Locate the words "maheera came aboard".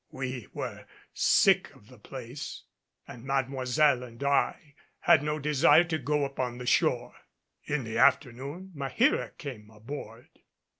8.75-10.29